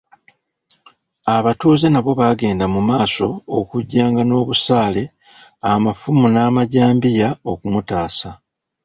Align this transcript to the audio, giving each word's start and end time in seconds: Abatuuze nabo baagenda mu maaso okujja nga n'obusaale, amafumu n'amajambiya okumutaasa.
Abatuuze 1.35 1.85
nabo 1.91 2.11
baagenda 2.19 2.65
mu 2.73 2.81
maaso 2.89 3.27
okujja 3.57 4.03
nga 4.11 4.23
n'obusaale, 4.25 5.03
amafumu 5.71 6.25
n'amajambiya 6.29 7.29
okumutaasa. 7.51 8.29